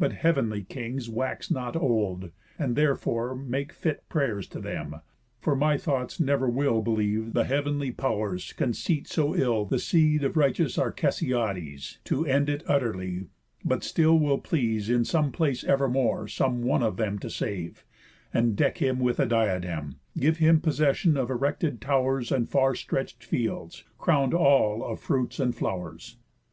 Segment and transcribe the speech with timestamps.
[0.00, 4.96] But heav'n kings wax not old, and therefore make Fit pray'rs to them;
[5.38, 10.36] for my thoughts never will Believe the heav'nly Pow'rs conceit so ill The seed of
[10.36, 13.28] righteous Arcesiades, To end it utterly,
[13.64, 17.84] but still will please In some place evermore some one of them To save,
[18.34, 23.22] and deck him with a diadem, Give him possession of erected tow'rs, And far stretch'd
[23.22, 26.16] fields, crown'd all of fruits and flowr's."